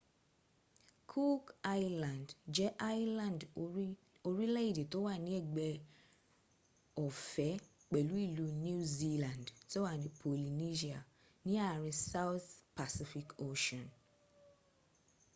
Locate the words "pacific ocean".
12.77-13.87